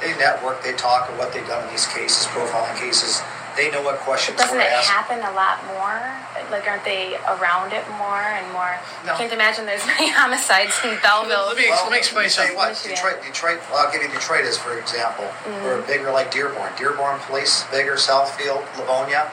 [0.00, 3.22] They network, they talk of what they've done in these cases, profiling cases.
[3.56, 4.90] They know what questions Doesn't were it asked.
[4.90, 6.02] happen a lot more?
[6.50, 8.74] Like, aren't they around it more and more?
[9.06, 9.14] No.
[9.14, 11.46] I can't imagine there's many homicides in Belleville.
[11.46, 12.56] Let me, let me explain Tell you something.
[12.56, 12.96] what, Michigan.
[12.98, 15.24] Detroit, Detroit, well, I'll give you Detroit as for example.
[15.46, 15.64] Mm-hmm.
[15.64, 16.72] We're bigger like Dearborn.
[16.76, 19.30] Dearborn Police, bigger, Southfield, Livonia.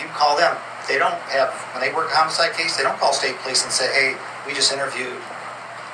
[0.00, 0.56] You call them.
[0.88, 3.72] They don't have, when they work a homicide case, they don't call state police and
[3.72, 5.18] say, hey, we just interviewed.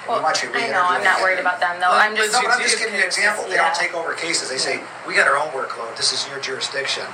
[0.07, 0.83] Well, we want you I know.
[0.85, 1.89] I'm not worried about them though.
[1.91, 2.33] Let- I'm just.
[2.33, 3.45] No, but I'm just giving you an example.
[3.45, 3.69] They Yeah.
[3.69, 4.51] don't take over cases.
[4.51, 5.97] They say, we got our own workload.
[5.97, 7.05] This is your jurisdiction.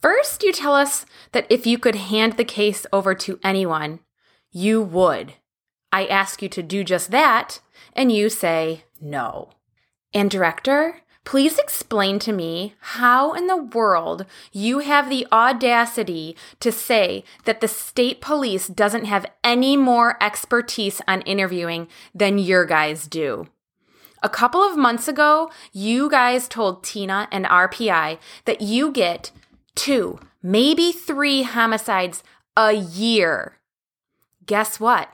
[0.00, 4.00] First, you tell us that if you could hand the case over to anyone,
[4.50, 5.34] you would.
[5.92, 7.60] I ask you to do just that,
[7.94, 9.50] and you say no.
[10.12, 16.70] And, director, Please explain to me how in the world you have the audacity to
[16.70, 23.06] say that the state police doesn't have any more expertise on interviewing than your guys
[23.06, 23.48] do.
[24.22, 29.30] A couple of months ago, you guys told Tina and our PI that you get
[29.74, 32.22] two, maybe three homicides
[32.56, 33.58] a year.
[34.46, 35.08] Guess what?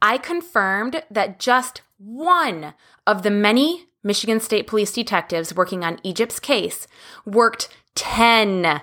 [0.00, 2.74] I confirmed that just one
[3.06, 6.86] of the many Michigan State Police detectives working on Egypt's case
[7.24, 8.82] worked 10,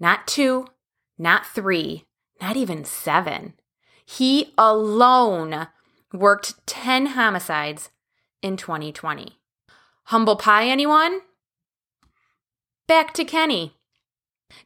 [0.00, 0.66] not two,
[1.18, 2.04] not three,
[2.40, 3.54] not even seven.
[4.04, 5.68] He alone
[6.12, 7.90] worked 10 homicides
[8.42, 9.38] in 2020.
[10.04, 11.20] Humble pie, anyone?
[12.86, 13.74] Back to Kenny.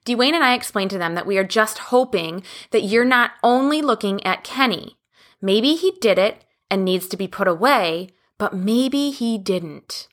[0.04, 3.80] Dwayne and I explained to them that we are just hoping that you're not only
[3.80, 4.98] looking at Kenny.
[5.40, 8.08] Maybe he did it and needs to be put away,
[8.38, 10.08] but maybe he didn't.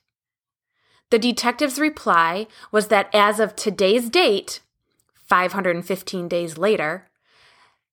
[1.10, 4.60] The detective's reply was that as of today's date,
[5.14, 7.08] 515 days later,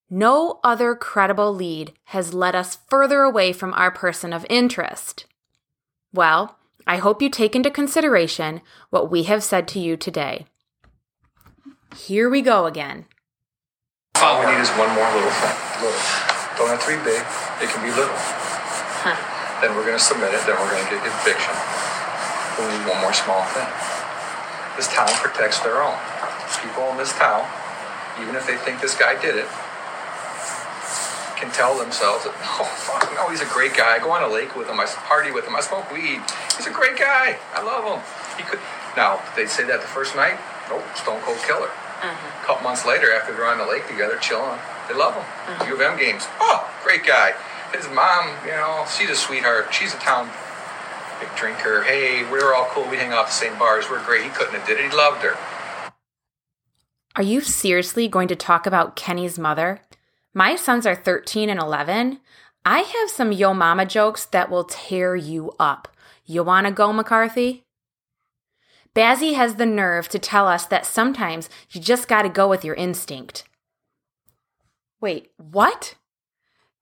[0.10, 5.26] no other credible lead has led us further away from our person of interest.
[6.12, 10.46] Well, I hope you take into consideration what we have said to you today.
[11.96, 13.06] Here we go again.
[14.18, 15.82] All we need is one more little thing.
[15.82, 16.00] Little.
[16.58, 17.22] Don't have to be big.
[17.62, 19.33] It can be little.
[19.64, 20.44] Then we're going to submit it.
[20.44, 21.56] Then we're going to get conviction.
[22.60, 23.72] We need one more small thing.
[24.76, 25.96] This town protects their own.
[26.60, 27.48] People in this town,
[28.20, 29.48] even if they think this guy did it,
[31.40, 32.28] can tell themselves
[32.60, 33.96] oh, fuck, no, he's a great guy.
[33.96, 34.84] I go on a lake with him.
[34.84, 35.56] I party with him.
[35.56, 36.20] I smoke weed.
[36.60, 37.40] He's a great guy.
[37.56, 38.04] I love him.
[38.36, 38.60] He could.
[39.00, 40.36] Now, they say that the first night.
[40.68, 41.72] Nope, stone cold killer.
[42.04, 44.60] A couple months later, after they're on the lake together, chilling,
[44.92, 45.24] they love him.
[45.24, 45.72] Uh-huh.
[45.72, 46.28] U of M games.
[46.44, 47.32] Oh, great guy.
[47.74, 49.74] His mom, you know, she's a sweetheart.
[49.74, 50.30] She's a town
[51.20, 51.84] big drinker.
[51.84, 52.88] Hey, we're all cool.
[52.90, 53.90] We hang out the same bars.
[53.90, 54.24] We're great.
[54.24, 54.92] He couldn't have did it.
[54.92, 55.38] He loved her.
[57.16, 59.82] Are you seriously going to talk about Kenny's mother?
[60.34, 62.20] My sons are 13 and 11.
[62.66, 65.88] I have some yo mama jokes that will tear you up.
[66.26, 67.64] You want to go, McCarthy?
[68.96, 72.64] Bazzi has the nerve to tell us that sometimes you just got to go with
[72.64, 73.44] your instinct.
[75.02, 75.96] Wait, what?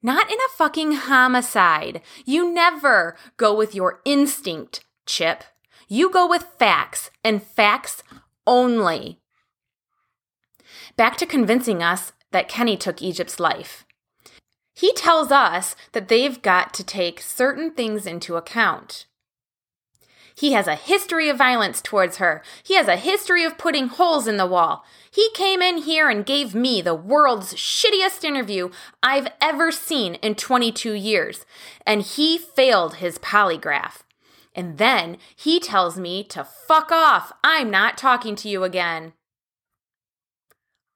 [0.03, 2.01] Not in a fucking homicide.
[2.25, 5.43] You never go with your instinct, Chip.
[5.87, 8.01] You go with facts and facts
[8.47, 9.19] only.
[10.95, 13.85] Back to convincing us that Kenny took Egypt's life.
[14.73, 19.05] He tells us that they've got to take certain things into account.
[20.41, 22.41] He has a history of violence towards her.
[22.63, 24.83] He has a history of putting holes in the wall.
[25.11, 28.71] He came in here and gave me the world's shittiest interview
[29.03, 31.45] I've ever seen in 22 years,
[31.85, 34.01] and he failed his polygraph.
[34.55, 37.31] And then he tells me to fuck off.
[37.43, 39.13] I'm not talking to you again.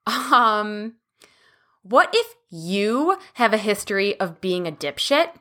[0.07, 0.95] Um,
[1.83, 5.33] what if you have a history of being a dipshit?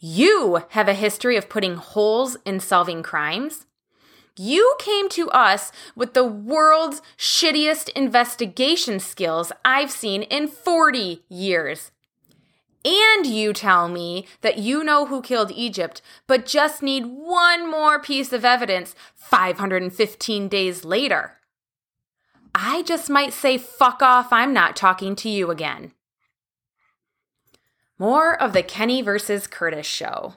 [0.00, 3.66] You have a history of putting holes in solving crimes?
[4.36, 11.90] You came to us with the world's shittiest investigation skills I've seen in 40 years.
[12.84, 18.00] And you tell me that you know who killed Egypt, but just need one more
[18.00, 21.38] piece of evidence 515 days later.
[22.54, 25.92] I just might say, fuck off, I'm not talking to you again.
[27.98, 30.34] More of the Kenny versus Curtis show.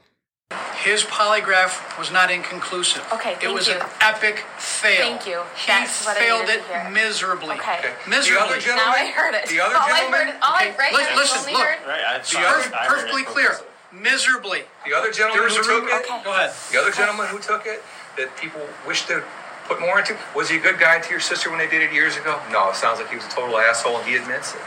[0.84, 3.06] His polygraph was not inconclusive.
[3.14, 3.76] Okay, thank It was you.
[3.76, 4.98] an epic fail.
[4.98, 5.44] Thank you.
[5.56, 6.90] He That's what I failed needed it to hear.
[6.90, 7.56] miserably.
[7.56, 7.78] Okay.
[7.80, 7.94] Okay.
[8.10, 8.34] Miserably.
[8.34, 9.46] The other gentleman, Now I heard it.
[9.48, 11.62] The other all gentleman, I heard, all I Okay, right li- here, listen, only look.
[11.62, 11.88] heard.
[11.88, 13.60] Right, I, The I- other- I heard perfectly clear.
[13.94, 14.64] Miserably.
[14.86, 15.88] the other gentleman was who a took room.
[15.90, 16.22] it, Okay.
[16.24, 16.52] Go ahead.
[16.72, 17.84] the other gentleman who took it,
[18.18, 19.24] that people wish to
[19.68, 21.94] put more into, was he a good guy to your sister when they did it
[21.94, 22.40] years ago?
[22.52, 24.62] No, it sounds like he was a total asshole, and he admits it.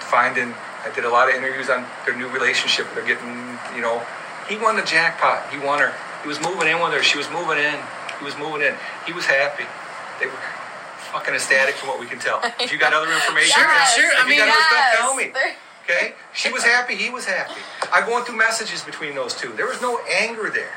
[0.00, 2.86] Finding, I did a lot of interviews on their new relationship.
[2.94, 4.02] They're getting, you know,
[4.48, 5.50] he won the jackpot.
[5.52, 5.92] He won her.
[6.22, 7.02] He was moving in with her.
[7.02, 7.74] She was moving in.
[8.18, 8.74] He was moving in.
[9.06, 9.64] He was happy.
[10.20, 10.40] They were
[11.12, 12.40] fucking ecstatic from what we can tell.
[12.60, 14.98] If you got other information, Yes, sure, I if you mean- got other stuff, Yes.
[14.98, 15.32] tell me.
[15.84, 16.14] Okay?
[16.34, 17.60] She was happy, he was happy.
[17.92, 19.52] I going through messages between those two.
[19.54, 20.74] There was no anger there.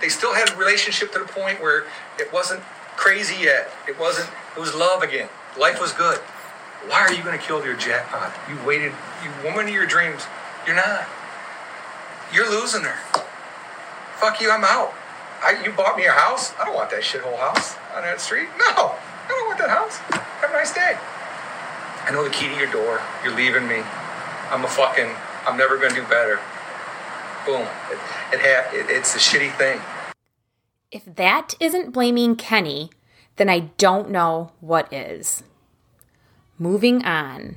[0.00, 1.84] They still had a relationship to the point where
[2.18, 2.60] it wasn't
[2.96, 3.70] crazy yet.
[3.88, 5.28] It wasn't, it was love again.
[5.58, 6.18] Life was good.
[6.88, 8.32] Why are you going to kill your jackpot?
[8.48, 10.22] You waited, you woman of your dreams.
[10.66, 11.06] You're not.
[12.32, 12.96] You're losing her.
[14.16, 14.92] Fuck you, I'm out.
[15.42, 16.54] I, you bought me a house.
[16.58, 18.48] I don't want that shithole house on that street.
[18.58, 19.96] No, I don't want that house.
[19.98, 20.96] Have a nice day.
[22.04, 23.00] I know the key to your door.
[23.24, 23.82] You're leaving me.
[24.50, 25.08] I'm a fucking.
[25.46, 26.38] I'm never gonna do better.
[27.44, 27.62] Boom.
[27.90, 27.98] It,
[28.34, 29.80] it, ha- it it's a shitty thing.
[30.90, 32.90] If that isn't blaming Kenny,
[33.36, 35.42] then I don't know what is.
[36.58, 37.56] Moving on.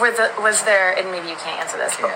[0.00, 2.12] Were the, was there, and maybe you can't answer this, but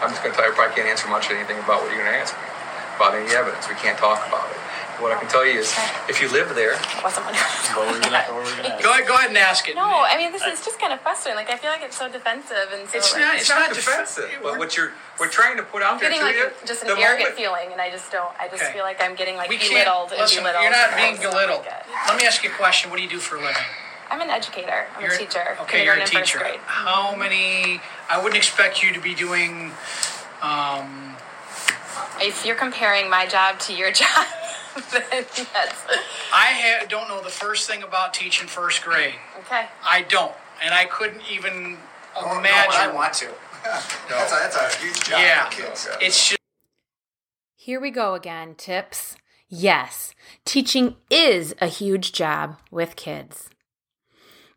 [0.00, 1.90] I'm just going to tell you, I probably can't answer much of anything about what
[1.90, 2.46] you're going to ask me
[2.94, 3.68] about any evidence.
[3.68, 4.56] We can't talk about it.
[5.02, 5.74] What I can tell you is,
[6.08, 6.72] if you live there,
[7.04, 7.34] wasn't one.
[7.76, 8.82] What were we gonna, what were we gonna ask?
[8.82, 9.76] Go ahead, go ahead and ask it.
[9.76, 11.36] No, I mean this is just kind of frustrating.
[11.36, 13.84] Like I feel like it's so defensive and so It's like, not- it's not def-
[13.84, 14.24] defensive.
[14.40, 16.48] we're- But what you're we're trying to put out I'm there getting to like you,
[16.48, 18.32] a, just an arrogant moment- feeling, and I just don't.
[18.40, 18.72] I just Okay.
[18.72, 19.68] feel like I'm getting like We can't.
[19.84, 20.64] belittled and Listen, belittled.
[20.64, 21.66] you're not being belittled.
[21.68, 22.08] like.
[22.08, 22.88] Let me ask you a question.
[22.88, 23.68] What do you do for a living?
[24.10, 24.86] I'm an educator.
[24.94, 25.56] I'm You're a teacher.
[25.62, 26.38] Okay, you're a kindergarten and first teacher.
[26.38, 26.60] grade.
[26.66, 27.80] How many?
[28.10, 29.72] I wouldn't expect you to be doing.
[30.42, 31.16] Um,
[32.20, 34.26] If you're comparing my job to your job,
[34.92, 35.86] then yes.
[36.32, 39.14] I ha- don't know the first thing about teaching first grade.
[39.40, 39.66] Okay.
[39.84, 40.32] I don't,
[40.62, 41.78] and I couldn't even
[42.14, 42.72] Nor- nor would imagine.
[42.80, 43.28] I want to.
[43.64, 45.50] That's a, that's a huge job Yeah.
[45.50, 45.88] for kids.
[46.00, 46.38] It's just.
[47.56, 48.54] Here we go again.
[48.54, 49.16] Tips.
[49.48, 53.50] Yes, teaching is a huge job with kids.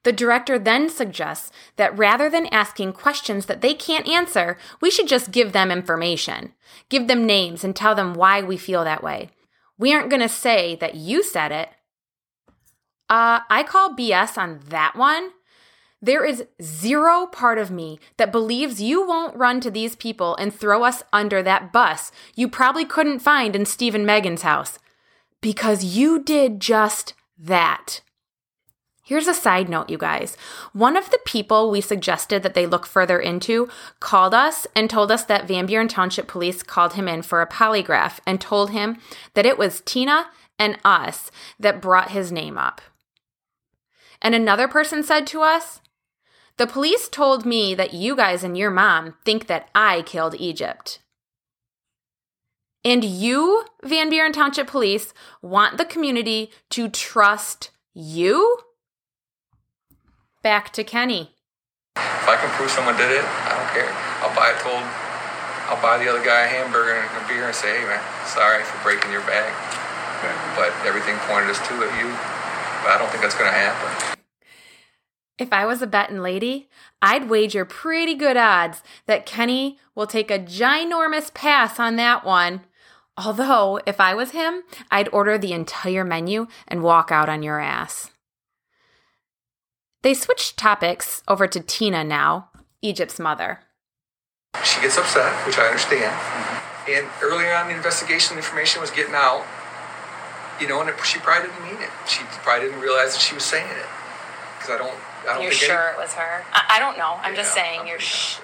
[0.03, 5.07] The director then suggests that rather than asking questions that they can't answer, we should
[5.07, 6.53] just give them information.
[6.87, 9.29] Give them names and tell them why we feel that way.
[9.77, 11.69] We aren't going to say that you said it.
[13.09, 15.31] Uh, I call BS on that one.
[16.01, 20.53] There is zero part of me that believes you won't run to these people and
[20.53, 24.79] throw us under that bus you probably couldn't find in Steve and Megan's house.
[25.41, 28.01] Because you did just that.
[29.09, 30.37] Here's a side note, you guys.
[30.71, 33.67] One of the people we suggested that they look further into
[33.99, 37.47] called us and told us that Van Buren Township Police called him in for a
[37.47, 38.99] polygraph and told him
[39.33, 40.27] that it was Tina
[40.59, 42.81] and us that brought his name up.
[44.21, 45.81] And another person said to us,
[46.57, 50.99] The police told me that you guys and your mom think that I killed Egypt.
[52.85, 58.59] And you, Van Buren Township Police, want the community to trust you?
[60.41, 61.35] Back to Kenny.
[61.97, 63.91] If I can prove someone did it, I don't care.
[64.23, 64.83] I'll buy it told.
[65.67, 68.63] I'll buy the other guy a hamburger and a beer and say, hey man, sorry
[68.63, 69.51] for breaking your bag.
[70.55, 72.07] But everything pointed us to it, you.
[72.83, 74.17] But I don't think that's going to happen.
[75.37, 76.69] If I was a betting lady,
[77.01, 82.61] I'd wager pretty good odds that Kenny will take a ginormous pass on that one.
[83.17, 87.59] Although, if I was him, I'd order the entire menu and walk out on your
[87.59, 88.11] ass.
[90.01, 92.49] They switched topics over to Tina now,
[92.81, 93.59] Egypt's mother.
[94.63, 96.03] She gets upset, which I understand.
[96.15, 96.91] Mm-hmm.
[96.91, 99.45] And earlier on, the investigation information was getting out.
[100.59, 101.89] You know, and it, she probably didn't mean it.
[102.07, 103.85] She probably didn't realize that she was saying it.
[104.57, 106.43] Because I don't, I don't You're think sure any, it was her?
[106.51, 107.15] I, I don't know.
[107.21, 108.39] I'm just saying I'm you're sh-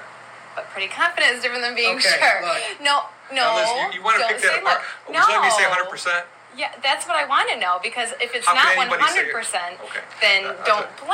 [0.56, 2.40] but pretty confident is different than being Okay, sure.
[2.48, 2.56] look.
[2.80, 3.04] No,
[3.36, 3.44] no.
[3.44, 4.80] Now, listen, you, you want to don't pick that say apart?
[4.80, 5.12] look.
[5.12, 5.84] Would you let me say No.
[5.92, 6.24] 100%?
[6.56, 9.08] Yeah, that's what I want to know because if it's How not can anybody say
[9.10, 9.34] hundred it?
[9.34, 10.00] percent, Okay.
[10.22, 11.06] then Uh, don't okay.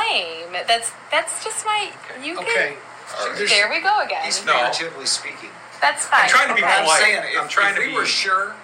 [0.52, 0.64] blame.
[0.66, 1.90] That's that's just my.
[2.22, 2.76] You Okay.
[3.18, 3.34] can.
[3.36, 4.24] There's- There we go again.
[4.24, 4.52] He's No.
[4.70, 5.50] figuratively speaking.
[5.80, 6.22] That's fine.
[6.22, 7.00] I'm trying to be I'm polite.
[7.02, 8.54] saying, if, I'm trying if to we be- were sure,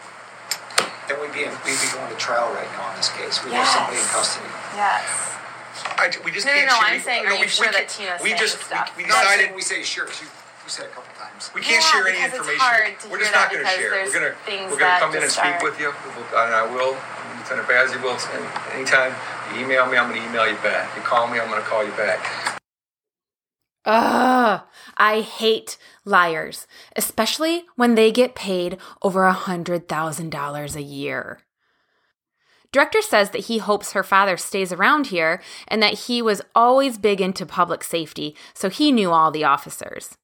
[1.09, 3.43] then we'd be, we'd be going to trial right now on this case.
[3.45, 4.13] We'd have somebody in Yes.
[4.15, 4.49] custody.
[4.77, 5.05] Yes.
[5.99, 7.49] I, we just No, no, can't no, share- I'm saying, no, are we- you we
[7.49, 8.91] sure that can't- Tina's we saying just, stuff?
[8.97, 10.23] We, we No, I'm decided we say sure, 'cause
[10.69, 11.51] you, you said it a couple times.
[11.55, 12.61] We can't Yeah, share any because it's information.
[12.61, 13.91] hard to we're hear just not going to share.
[14.05, 14.37] We're going to
[14.69, 16.93] we're going to come in and speak aren't- with you, and I will.
[17.41, 18.19] Lieutenant Bazzi will.
[18.37, 18.45] And
[18.77, 19.15] anytime
[19.57, 20.95] you email me, I'm going to email you back.
[20.97, 22.61] You call me, I'm going to call you back.
[23.87, 24.61] Ugh,
[24.99, 31.41] I hate liars, especially when they get paid over a $100,000 a year.
[32.71, 36.99] Director says that he hopes her father stays around here and that he was always
[36.99, 40.19] big into public safety, so he knew all the officers.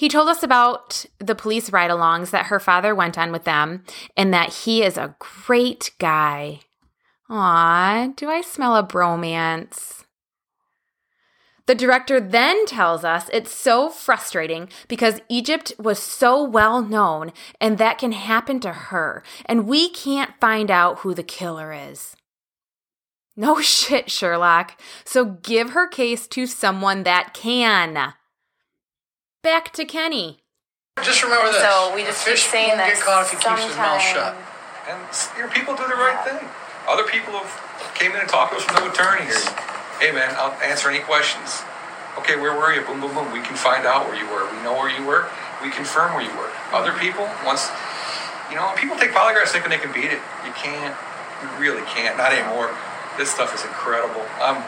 [0.00, 3.84] He told us about the police ride alongs that her father went on with them
[4.16, 6.60] and that he is a great guy.
[7.28, 10.04] Aw, do I smell a bromance?
[11.66, 17.30] The director then tells us it's so frustrating because Egypt was so well known
[17.60, 22.16] and that can happen to her, and we can't find out who the killer is.
[23.36, 24.80] No shit, Sherlock.
[25.04, 28.14] So give her case to someone that can.
[29.42, 30.44] Back to Kenny.
[31.00, 31.64] Just remember this.
[31.64, 33.76] So we A just keep fish saying won't that get caught if he keeps his
[33.76, 34.36] mouth shut.
[34.84, 35.00] And
[35.40, 36.44] your people do the right thing.
[36.84, 37.48] Other people have
[37.96, 39.48] came in and talked to us from no attorneys.
[39.96, 41.64] Hey man, I'll answer any questions.
[42.20, 42.84] Okay, where were you?
[42.84, 43.32] Boom, boom, boom.
[43.32, 44.44] We can find out where you were.
[44.52, 45.32] We know where you were.
[45.64, 46.52] We confirm where you were.
[46.76, 47.72] Other people, once
[48.52, 50.20] you know, people take polygraphs thinking they can beat it.
[50.44, 50.92] You can't.
[51.40, 52.20] You really can't.
[52.20, 52.68] Not anymore.
[53.16, 54.20] This stuff is incredible.
[54.36, 54.60] I'm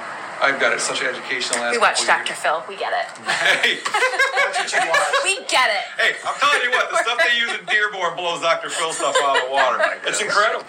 [0.43, 1.65] I've got it such an educational.
[1.65, 2.35] the We watched Dr.
[2.35, 2.65] Phil.
[2.69, 3.07] We get it.
[3.63, 3.79] Hey,
[5.25, 5.85] We get it.
[5.99, 8.69] hey, I'm telling you what, the stuff they use in Dearborn blows Dr.
[8.69, 9.85] Phil stuff out of the water.
[10.07, 10.67] It's incredible.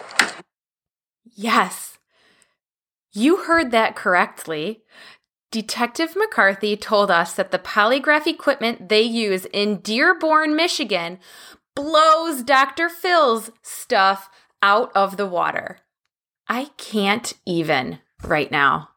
[1.35, 1.97] Yes.
[3.13, 4.83] You heard that correctly.
[5.51, 11.19] Detective McCarthy told us that the polygraph equipment they use in Dearborn, Michigan
[11.75, 12.89] blows Dr.
[12.89, 14.29] Phil's stuff
[14.61, 15.79] out of the water.
[16.47, 18.89] I can't even right now.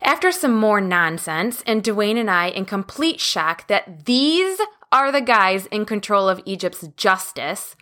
[0.00, 4.60] After some more nonsense, and Dwayne and I in complete shock that these
[4.92, 7.76] are the guys in control of Egypt's justice,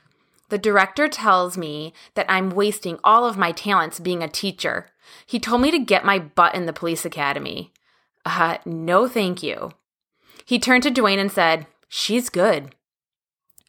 [0.48, 4.90] the director tells me that I'm wasting all of my talents being a teacher.
[5.26, 7.72] He told me to get my butt in the police academy.
[8.24, 9.72] Uh, no thank you.
[10.44, 12.74] He turned to Dwayne and said, She's good.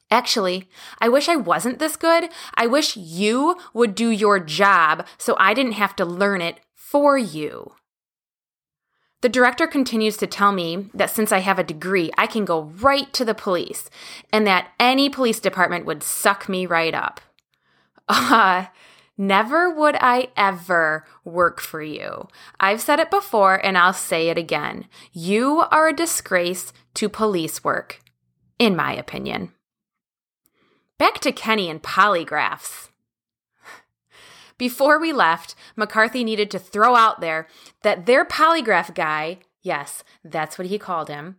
[0.10, 0.70] Actually,
[1.00, 2.30] I wish I wasn't this good.
[2.56, 7.18] I wish you would do your job so I didn't have to learn it for
[7.18, 7.74] you.
[9.22, 12.63] The director continues to tell me that since I have a degree, I can go
[12.63, 13.89] right to the police
[14.32, 17.22] and that any police department would suck me right up.
[18.09, 18.68] Uh,
[19.18, 22.30] never would I ever work for you.
[22.57, 24.86] I've said it before and I'll say it again.
[25.11, 27.99] You are a disgrace to police work,
[28.59, 29.51] in my opinion.
[30.97, 32.89] Back to Kenny and polygraphs.
[34.58, 37.47] Before we left, McCarthy needed to throw out there
[37.84, 41.38] that their polygraph guy, yes, that's what he called him,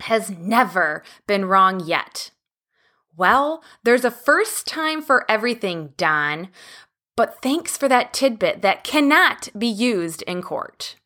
[0.00, 2.30] has never been wrong yet.
[3.16, 6.48] Well, there's a first time for everything, Don,
[7.16, 10.96] but thanks for that tidbit that cannot be used in court.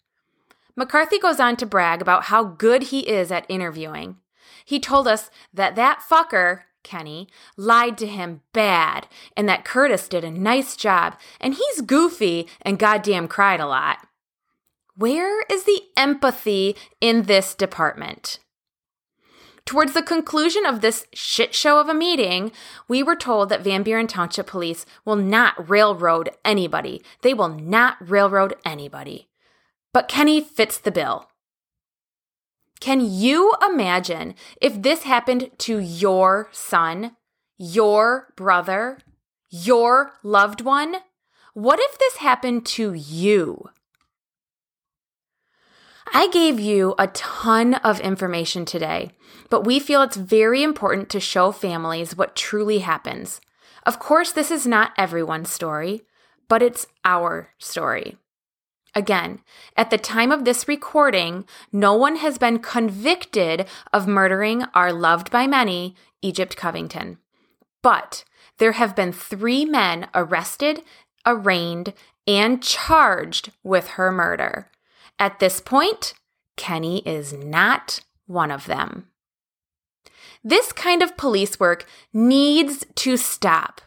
[0.75, 4.17] McCarthy goes on to brag about how good he is at interviewing.
[4.65, 9.07] He told us that that fucker, Kenny, lied to him bad
[9.37, 14.07] and that Curtis did a nice job and he's goofy and goddamn cried a lot.
[14.97, 18.41] Where is the empathy in this department?
[19.69, 22.53] Towards the conclusion of this shit show of a meeting,
[22.89, 27.03] we were told that Van Buren Township Police will not railroad anybody.
[27.21, 29.29] They will not railroad anybody.
[29.93, 31.29] But Kenny fits the bill.
[32.81, 37.17] Can you imagine if this happened to your son,
[37.57, 38.99] your brother,
[39.51, 40.97] your loved one?
[41.55, 43.71] What if this happened to you?
[46.15, 49.11] I gave you a ton of information today,
[49.51, 53.41] but we feel it's very important to show families what truly happens.
[53.85, 56.03] Of course, this is not everyone's story,
[56.49, 58.17] but it's our story.
[58.99, 59.43] Again,
[59.77, 65.31] at the time of this recording, no one has been convicted of murdering our loved
[65.31, 67.19] by many, Egypt Covington.
[67.81, 68.25] But
[68.59, 70.83] there have been three men arrested,
[71.25, 71.95] arraigned,
[72.27, 74.69] and charged with her murder.
[75.17, 76.15] At this point,
[76.57, 79.07] Kenny is not one of them.
[80.43, 83.81] This kind of police work needs to stop.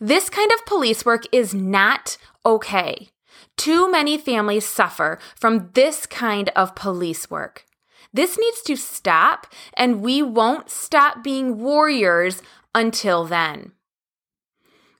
[0.00, 3.10] This kind of police work is not okay.
[3.56, 7.64] Too many families suffer from this kind of police work.
[8.12, 12.42] This needs to stop, and we won't stop being warriors
[12.74, 13.72] until then.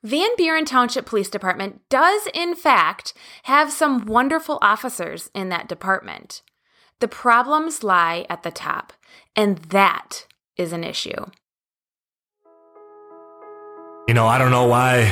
[0.02, 3.12] Van Buren Township Police Department does, in fact,
[3.44, 6.42] have some wonderful officers in that department.
[7.00, 8.92] The problems lie at the top,
[9.34, 10.26] and that
[10.56, 11.26] is an issue.
[14.08, 15.10] You know, I don't know why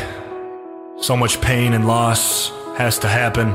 [1.01, 3.48] so much pain and loss has to happen.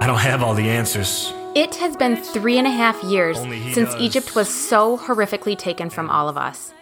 [0.00, 1.32] I don't have all the answers.
[1.54, 3.38] It has been three and a half years
[3.74, 4.00] since does.
[4.00, 6.72] Egypt was so horrifically taken from all of us.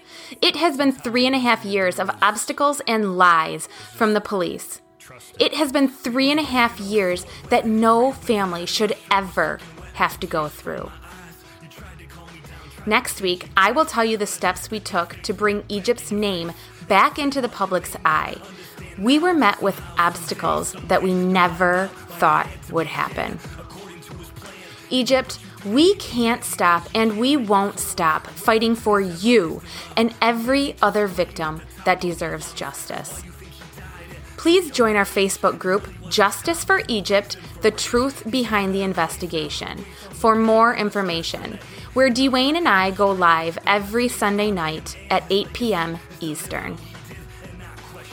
[0.41, 4.81] It has been three and a half years of obstacles and lies from the police.
[5.39, 9.61] It has been three and a half years that no family should ever
[9.95, 10.91] have to go through.
[12.87, 16.53] Next week, I will tell you the steps we took to bring Egypt's name
[16.87, 18.37] back into the public's eye.
[18.99, 21.89] We were met with obstacles that we never
[22.19, 23.39] thought would happen.
[24.91, 29.61] Egypt, we can't stop and we won't stop fighting for you
[29.97, 33.23] and every other victim that deserves justice.
[34.37, 40.77] Please join our Facebook group, Justice for Egypt The Truth Behind the Investigation, for more
[40.77, 41.59] information,
[41.95, 45.99] where Dwayne and I go live every Sunday night at 8 p.m.
[46.21, 46.79] Eastern.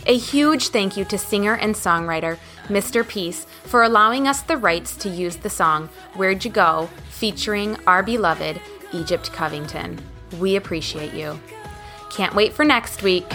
[0.05, 2.37] A huge thank you to singer and songwriter
[2.67, 3.07] Mr.
[3.07, 8.03] Peace for allowing us the rights to use the song Where'd You Go featuring our
[8.03, 8.59] beloved
[8.91, 9.97] Egypt Covington.
[10.39, 11.39] We appreciate you.
[12.11, 13.25] Can't wait for next week.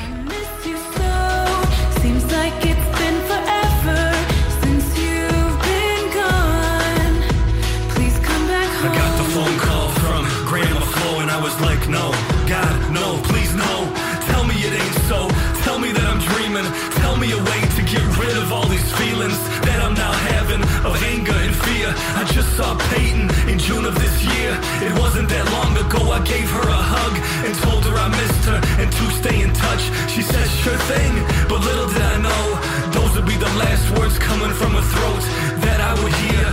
[22.58, 24.50] saw Peyton in June of this year.
[24.82, 27.14] It wasn't that long ago I gave her a hug
[27.46, 29.82] and told her I missed her and to stay in touch.
[30.10, 31.12] She said sure thing,
[31.46, 32.44] but little did I know
[32.98, 35.22] those would be the last words coming from her throat
[35.70, 36.46] that I would hear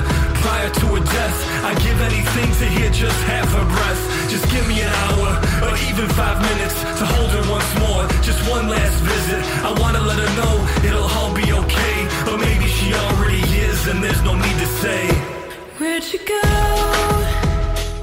[0.45, 1.37] prior to her death.
[1.65, 4.01] I'd give anything to hear just half her breath.
[4.29, 5.29] Just give me an hour
[5.65, 8.05] or even five minutes to hold her once more.
[8.21, 9.41] Just one last visit.
[9.65, 10.53] I wanna let her know
[10.85, 11.97] it'll all be okay.
[12.29, 15.44] But maybe she already is and there's no need to say.
[15.85, 16.41] Where'd you go?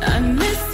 [0.03, 0.72] I miss